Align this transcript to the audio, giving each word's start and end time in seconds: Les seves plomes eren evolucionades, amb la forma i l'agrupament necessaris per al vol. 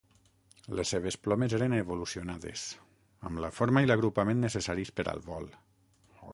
Les 0.77 0.93
seves 0.93 1.17
plomes 1.27 1.55
eren 1.57 1.75
evolucionades, 1.79 2.65
amb 3.29 3.43
la 3.45 3.53
forma 3.61 3.87
i 3.87 3.91
l'agrupament 3.91 4.43
necessaris 4.47 4.95
per 5.01 5.07
al 5.15 5.27
vol. 5.33 5.51